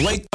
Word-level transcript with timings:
Wake, 0.00 0.26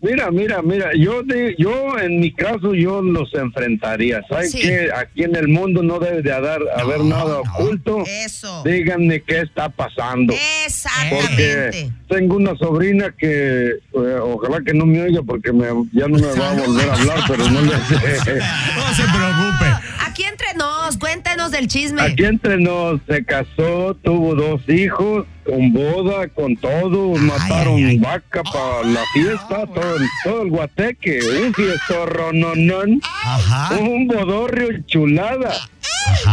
Mira, 0.03 0.33
mira, 0.33 0.61
mira, 0.63 0.91
yo 0.99 1.23
de, 1.23 1.55
yo 1.59 1.97
en 1.99 2.19
mi 2.19 2.33
caso 2.35 2.75
yo 2.75 3.01
los 3.03 3.33
enfrentaría. 3.35 4.21
¿Sabes 4.29 4.51
Sí. 4.51 4.61
que 4.61 4.91
Aquí 4.93 5.23
en 5.23 5.37
el 5.37 5.47
mundo 5.47 5.81
no 5.83 6.01
debe 6.01 6.23
de 6.23 6.33
haber, 6.33 6.61
haber 6.77 7.01
nada 7.05 7.39
oculto. 7.39 8.03
Eso. 8.07 8.63
Díganme 8.65 9.23
qué 9.23 9.43
está 9.43 9.69
pasando. 9.69 10.35
Porque 10.35 10.65
Exactamente. 10.67 11.93
tengo 12.09 12.35
una 12.37 12.57
sobrina 12.57 13.15
que 13.17 13.69
eh, 13.71 14.19
ojalá 14.21 14.61
que 14.67 14.75
no 14.75 14.87
me 14.87 15.03
oiga 15.03 15.23
porque 15.23 15.53
me, 15.53 15.67
ya 15.93 16.09
no 16.09 16.19
me 16.19 16.27
va 16.37 16.51
a 16.51 16.55
volver 16.55 16.91
a 16.91 16.95
hablar, 16.95 17.19
pero 17.29 17.49
no 17.49 17.61
le 17.63 17.69
No 17.73 18.95
se 18.95 19.03
preocupe. 19.05 19.67
Aquí 20.05 20.25
entre 20.25 20.49
nos, 20.85 20.97
cuéntanos 20.99 21.51
del 21.51 21.69
chisme. 21.69 22.03
Aquí 22.03 22.25
entre 22.25 22.59
nos 22.59 23.01
se 23.09 23.25
casó, 23.25 23.97
tuvo 24.03 24.35
dos 24.35 24.61
hijos, 24.69 25.27
con 25.45 25.73
boda, 25.73 26.29
con 26.29 26.57
todo, 26.57 27.15
mataron 27.17 27.77
ay, 27.77 27.85
ay. 27.85 27.99
vaca 27.99 28.43
para 28.43 28.83
la 28.89 29.01
fiesta, 29.13 29.67
todo, 29.67 29.97
el- 29.97 30.09
todo 30.25 30.43
el 30.43 30.51
guateque, 30.51 31.21
un 31.45 31.55
fiestorro, 31.55 32.33
no, 32.33 32.55
no, 32.55 32.77
Ajá. 33.25 33.77
un 33.79 34.07
bodorrio 34.07 34.69
chulada. 34.87 35.53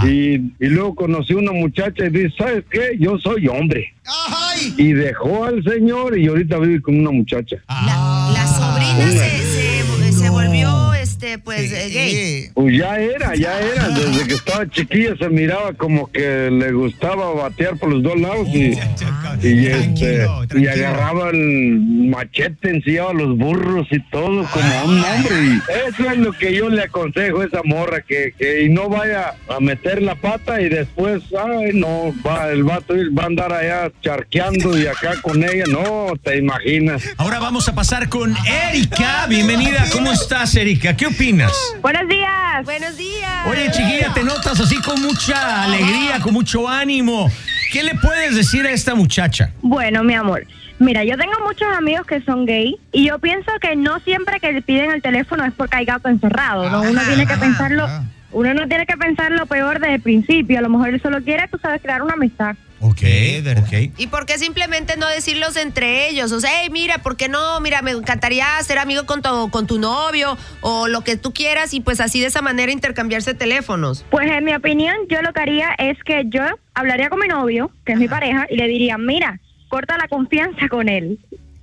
Y, 0.03 0.33
y 0.59 0.67
luego 0.67 0.95
conocí 0.95 1.33
una 1.33 1.51
muchacha 1.51 2.05
y 2.05 2.09
dice, 2.09 2.33
¿sabes 2.37 2.63
qué? 2.71 2.97
Yo 2.99 3.17
soy 3.19 3.47
hombre. 3.47 3.93
¡Ay! 4.05 4.73
Y 4.77 4.93
dejó 4.93 5.45
al 5.45 5.63
señor 5.63 6.17
y 6.17 6.27
ahorita 6.27 6.57
vive 6.57 6.81
con 6.81 6.99
una 6.99 7.11
muchacha. 7.11 7.57
La, 7.67 8.31
la 8.33 8.47
sobrina 8.47 9.11
se, 9.11 9.19
se, 9.37 9.38
este, 11.33 11.39
pues, 11.39 11.71
eh, 11.71 11.89
gay. 11.89 12.49
Pues 12.53 12.77
ya 12.77 12.97
era, 12.97 13.35
ya 13.35 13.59
era. 13.59 13.89
Desde 13.89 14.27
que 14.27 14.33
estaba 14.33 14.69
chiquilla 14.69 15.15
se 15.17 15.29
miraba 15.29 15.73
como 15.73 16.11
que 16.11 16.49
le 16.51 16.71
gustaba 16.71 17.33
batear 17.33 17.77
por 17.77 17.89
los 17.89 18.03
dos 18.03 18.19
lados 18.19 18.47
y, 18.49 18.73
y, 19.41 19.67
este, 19.67 20.25
Tranquilo, 20.25 20.45
y 20.55 20.67
agarraba 20.67 21.29
el 21.29 21.79
machete, 22.09 22.69
encima 22.69 23.13
los 23.13 23.37
burros 23.37 23.87
y 23.91 23.99
todo 24.09 24.45
como 24.51 24.83
un 24.85 25.03
hombre. 25.03 25.35
Y 25.43 25.61
eso 25.87 26.09
es 26.09 26.17
lo 26.17 26.33
que 26.33 26.53
yo 26.53 26.69
le 26.69 26.83
aconsejo 26.83 27.41
a 27.41 27.45
esa 27.45 27.61
morra, 27.63 28.01
que, 28.01 28.33
que 28.37 28.63
y 28.63 28.69
no 28.69 28.89
vaya 28.89 29.35
a 29.47 29.59
meter 29.59 30.01
la 30.01 30.15
pata 30.15 30.61
y 30.61 30.69
después, 30.69 31.23
ay, 31.37 31.71
no, 31.73 32.13
va, 32.25 32.49
el 32.49 32.63
vato 32.63 32.95
va 33.17 33.23
a 33.23 33.27
andar 33.27 33.53
allá 33.53 33.91
charqueando 34.01 34.77
y 34.77 34.87
acá 34.87 35.21
con 35.21 35.43
ella. 35.43 35.65
No, 35.69 36.13
te 36.21 36.37
imaginas. 36.37 37.03
Ahora 37.17 37.39
vamos 37.39 37.67
a 37.67 37.75
pasar 37.75 38.09
con 38.09 38.35
Erika. 38.45 39.27
Bienvenida. 39.27 39.85
¿Cómo 39.91 40.11
estás, 40.11 40.55
Erika? 40.55 40.95
¿Qué 40.95 41.05
opinas? 41.19 41.51
Buenos 41.81 42.07
días. 42.07 42.63
Buenos 42.63 42.95
días. 42.95 43.47
Oye, 43.47 43.69
chiquilla, 43.71 44.13
te 44.13 44.23
notas 44.23 44.57
así 44.57 44.77
con 44.81 45.01
mucha 45.01 45.63
alegría, 45.63 46.19
con 46.21 46.33
mucho 46.33 46.65
ánimo. 46.67 47.29
¿Qué 47.73 47.83
le 47.83 47.93
puedes 47.95 48.35
decir 48.35 48.65
a 48.65 48.71
esta 48.71 48.95
muchacha? 48.95 49.51
Bueno, 49.61 50.01
mi 50.03 50.13
amor. 50.15 50.47
Mira, 50.79 51.03
yo 51.03 51.17
tengo 51.17 51.33
muchos 51.45 51.67
amigos 51.77 52.07
que 52.07 52.21
son 52.21 52.45
gay 52.45 52.77
y 52.93 53.07
yo 53.09 53.19
pienso 53.19 53.51
que 53.61 53.75
no 53.75 53.99
siempre 53.99 54.39
que 54.39 54.53
le 54.53 54.61
piden 54.61 54.91
el 54.91 55.01
teléfono 55.01 55.43
es 55.43 55.51
porque 55.53 55.75
hay 55.75 55.85
gato 55.85 56.07
encerrado, 56.07 56.69
¿no? 56.69 56.83
Uno 56.83 57.01
Ajá, 57.01 57.09
tiene 57.09 57.27
que 57.27 57.33
ajá, 57.33 57.41
pensarlo, 57.41 57.83
ajá. 57.83 58.03
uno 58.31 58.53
no 58.53 58.65
tiene 58.69 58.85
que 58.85 58.95
pensar 58.95 59.33
lo 59.33 59.45
peor 59.45 59.79
desde 59.81 59.95
el 59.95 60.01
principio. 60.01 60.57
A 60.57 60.61
lo 60.61 60.69
mejor 60.69 60.87
él 60.89 61.01
solo 61.01 61.21
quiere, 61.21 61.49
tú 61.49 61.57
sabes, 61.61 61.81
crear 61.81 62.01
una 62.01 62.13
amistad. 62.13 62.55
Ok, 62.81 63.01
¿verdad? 63.43 63.65
ok. 63.67 63.91
¿Y 63.97 64.07
por 64.07 64.25
qué 64.25 64.37
simplemente 64.37 64.95
no 64.97 65.07
decirlos 65.07 65.57
entre 65.57 66.09
ellos? 66.09 66.31
O 66.31 66.39
sea, 66.39 66.49
hey, 66.61 66.69
mira, 66.71 66.99
¿por 66.99 67.17
qué 67.17 67.27
no? 67.27 67.59
Mira, 67.59 67.81
me 67.81 67.91
encantaría 67.91 68.45
ser 68.63 68.77
amigo 68.79 69.05
con 69.05 69.21
tu, 69.21 69.49
con 69.51 69.67
tu 69.67 69.79
novio 69.79 70.37
o 70.61 70.87
lo 70.87 71.01
que 71.01 71.17
tú 71.17 71.33
quieras 71.33 71.73
y 71.73 71.81
pues 71.81 71.99
así 71.99 72.21
de 72.21 72.27
esa 72.27 72.41
manera 72.41 72.71
intercambiarse 72.71 73.33
teléfonos. 73.33 74.05
Pues 74.09 74.31
en 74.31 74.45
mi 74.45 74.53
opinión, 74.53 74.95
yo 75.09 75.21
lo 75.21 75.33
que 75.33 75.41
haría 75.41 75.75
es 75.77 75.97
que 76.03 76.23
yo 76.27 76.43
hablaría 76.73 77.09
con 77.09 77.19
mi 77.19 77.27
novio, 77.27 77.71
que 77.85 77.93
es 77.93 77.99
mi 77.99 78.07
pareja, 78.07 78.47
y 78.49 78.55
le 78.55 78.67
diría, 78.67 78.97
mira, 78.97 79.39
corta 79.67 79.97
la 79.97 80.07
confianza 80.07 80.67
con 80.69 80.89
él. 80.89 81.19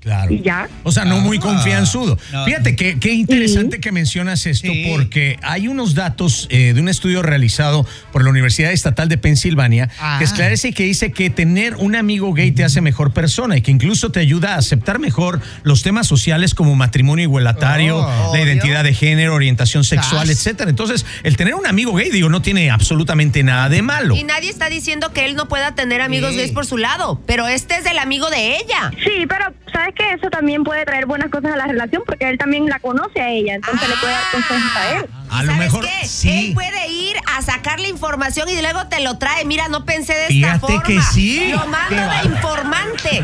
Claro. 0.06 0.32
Y 0.32 0.40
ya. 0.40 0.68
O 0.84 0.92
sea, 0.92 1.04
no 1.04 1.18
muy 1.18 1.38
Ah, 1.38 1.40
confianzudo. 1.40 2.16
no. 2.32 2.44
Fíjate 2.44 2.76
que 2.76 3.00
qué 3.00 3.12
interesante 3.12 3.80
que 3.80 3.90
mencionas 3.90 4.46
esto 4.46 4.70
Sí. 4.72 4.86
porque 4.88 5.36
hay 5.42 5.66
unos 5.66 5.96
datos 5.96 6.46
eh, 6.48 6.74
de 6.74 6.80
un 6.80 6.88
estudio 6.88 7.22
realizado 7.24 7.84
por 8.12 8.22
la 8.22 8.30
Universidad 8.30 8.70
Estatal 8.70 9.08
de 9.08 9.18
Pensilvania 9.18 9.88
Ah. 9.98 10.14
que 10.18 10.24
esclarece 10.24 10.68
y 10.68 10.72
que 10.72 10.84
dice 10.84 11.10
que 11.10 11.28
tener 11.28 11.74
un 11.74 11.96
amigo 11.96 12.32
gay 12.34 12.52
te 12.52 12.62
hace 12.62 12.80
mejor 12.80 13.12
persona 13.12 13.56
y 13.56 13.62
que 13.62 13.72
incluso 13.72 14.12
te 14.12 14.20
ayuda 14.20 14.54
a 14.54 14.58
aceptar 14.58 15.00
mejor 15.00 15.40
los 15.64 15.82
temas 15.82 16.06
sociales 16.06 16.54
como 16.54 16.76
matrimonio 16.76 17.24
igualatario, 17.24 17.98
Oh. 17.98 18.30
la 18.32 18.40
identidad 18.40 18.84
de 18.84 18.94
género, 18.94 19.34
orientación 19.34 19.82
sexual, 19.82 20.28
Sas. 20.28 20.36
etcétera. 20.36 20.70
Entonces, 20.70 21.04
el 21.24 21.36
tener 21.36 21.54
un 21.56 21.66
amigo 21.66 21.92
gay, 21.94 22.10
digo, 22.10 22.28
no 22.28 22.42
tiene 22.42 22.70
absolutamente 22.70 23.42
nada 23.42 23.68
de 23.68 23.82
malo. 23.82 24.14
Y 24.14 24.22
nadie 24.22 24.50
está 24.50 24.68
diciendo 24.68 25.12
que 25.12 25.24
él 25.24 25.34
no 25.34 25.48
pueda 25.48 25.74
tener 25.74 26.00
amigos 26.00 26.30
Sí. 26.30 26.36
gays 26.38 26.52
por 26.52 26.64
su 26.64 26.76
lado, 26.78 27.20
pero 27.26 27.48
este 27.48 27.74
es 27.76 27.86
el 27.86 27.98
amigo 27.98 28.30
de 28.30 28.56
ella. 28.58 28.92
Sí, 29.02 29.26
pero 29.28 29.46
sabes 29.76 29.94
que 29.94 30.10
eso 30.12 30.30
también 30.30 30.64
puede 30.64 30.84
traer 30.84 31.06
buenas 31.06 31.30
cosas 31.30 31.52
a 31.52 31.56
la 31.56 31.66
relación 31.66 32.02
porque 32.06 32.28
él 32.28 32.38
también 32.38 32.66
la 32.66 32.78
conoce 32.78 33.20
a 33.20 33.28
ella, 33.30 33.54
entonces 33.56 33.88
le 33.88 33.96
puede 33.96 34.12
dar 34.12 34.22
consejos 34.32 34.76
a 34.76 34.90
él. 34.96 35.06
A 35.30 35.42
¿Y 35.42 35.46
lo 35.46 35.52
sabes 35.52 35.58
mejor 35.58 35.84
qué? 35.84 36.06
sí. 36.06 36.48
Él 36.48 36.54
puede 36.54 36.88
ir 36.88 37.16
a 37.36 37.42
sacar 37.42 37.78
la 37.80 37.88
información 37.88 38.48
y 38.48 38.60
luego 38.60 38.86
te 38.86 39.00
lo 39.00 39.18
trae. 39.18 39.44
Mira, 39.44 39.68
no 39.68 39.84
pensé 39.84 40.14
de 40.14 40.20
esta 40.22 40.32
Fíjate 40.32 40.60
forma. 40.60 40.82
que 40.82 41.00
sí. 41.02 41.48
Lo 41.50 41.66
mando 41.66 41.96
de 41.96 42.28
informante. 42.36 43.20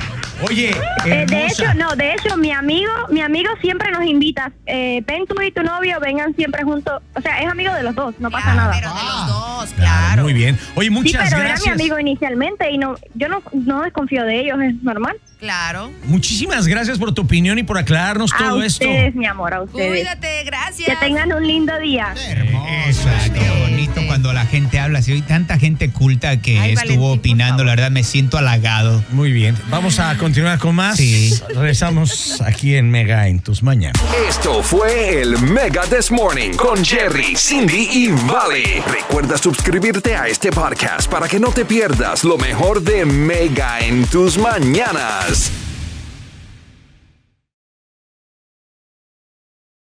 Oye, 0.48 0.70
Eh, 0.70 0.74
de 1.06 1.22
hermosa. 1.36 1.46
hecho, 1.46 1.74
no, 1.74 1.94
de 1.96 2.12
hecho, 2.14 2.36
mi 2.36 2.50
amigo, 2.52 2.90
mi 3.10 3.20
amigo 3.20 3.50
siempre 3.60 3.90
nos 3.90 4.04
invita. 4.04 4.52
Eh, 4.66 5.02
ven 5.06 5.26
tú 5.26 5.40
y 5.42 5.50
tu 5.50 5.62
novio, 5.62 5.98
vengan 6.00 6.34
siempre 6.36 6.62
juntos. 6.64 7.02
O 7.14 7.20
sea, 7.20 7.40
es 7.40 7.48
amigo 7.50 7.72
de 7.74 7.82
los 7.82 7.94
dos, 7.94 8.14
no 8.18 8.30
pasa 8.30 8.52
Claro, 8.52 8.60
nada. 8.60 8.72
Pero 8.74 8.88
de 8.94 9.02
los 9.02 9.26
dos, 9.28 9.70
Claro, 9.74 9.76
claro. 9.76 10.22
Muy 10.24 10.32
bien. 10.32 10.58
Oye, 10.74 10.88
Sí, 10.88 10.94
muchas 10.94 11.28
pero 11.30 11.42
gracias. 11.42 11.66
era 11.66 11.76
mi 11.76 11.82
amigo 11.82 11.98
inicialmente 11.98 12.70
y 12.70 12.78
no, 12.78 12.96
yo 13.14 13.28
no, 13.28 13.42
no 13.52 13.82
desconfío 13.82 14.24
de 14.24 14.40
ellos, 14.40 14.58
es 14.62 14.74
normal. 14.82 15.16
Claro. 15.38 15.90
Muchísimas 16.04 16.66
gracias 16.68 16.98
por 16.98 17.12
tu 17.14 17.22
opinión 17.22 17.58
y 17.58 17.62
por 17.64 17.76
aclararnos 17.78 18.32
A 18.32 18.38
todo 18.38 18.62
esto. 18.62 18.84
ustedes, 18.84 19.14
mi 19.14 19.26
amor, 19.26 19.52
a 19.54 19.62
ustedes. 19.62 19.88
Cuídate, 19.90 20.44
gracias. 20.44 20.88
Que 20.88 20.96
tengan 21.04 21.32
un 21.32 21.44
lindo 21.46 21.76
día. 21.80 22.14
Hermoso, 22.28 23.08
Bonito 23.82 24.06
cuando 24.06 24.32
la 24.32 24.46
gente 24.46 24.78
habla 24.78 25.00
así. 25.00 25.12
Hay 25.12 25.22
tanta 25.22 25.58
gente 25.58 25.90
culta 25.90 26.40
que 26.40 26.58
Ay, 26.58 26.72
estuvo 26.74 27.08
Valentín, 27.08 27.18
opinando, 27.18 27.64
la 27.64 27.72
verdad 27.72 27.90
me 27.90 28.04
siento 28.04 28.38
halagado. 28.38 29.02
Muy 29.10 29.32
bien. 29.32 29.56
Vamos 29.70 29.98
a 29.98 30.16
continuar 30.18 30.58
con 30.58 30.76
más. 30.76 30.96
Sí. 30.96 31.34
Regresamos 31.48 32.40
aquí 32.42 32.76
en 32.76 32.90
Mega 32.90 33.26
en 33.26 33.40
tus 33.40 33.62
mañanas. 33.64 34.00
Esto 34.28 34.62
fue 34.62 35.20
el 35.20 35.36
Mega 35.38 35.82
This 35.82 36.12
Morning 36.12 36.52
con 36.52 36.84
Jerry, 36.84 37.34
Cindy 37.36 37.88
y 37.90 38.08
Vale. 38.08 38.82
Recuerda 38.86 39.36
suscribirte 39.36 40.14
a 40.14 40.28
este 40.28 40.52
podcast 40.52 41.10
para 41.10 41.26
que 41.26 41.40
no 41.40 41.48
te 41.48 41.64
pierdas 41.64 42.22
lo 42.22 42.38
mejor 42.38 42.82
de 42.82 43.04
Mega 43.04 43.80
en 43.80 44.04
tus 44.06 44.38
mañanas. 44.38 45.50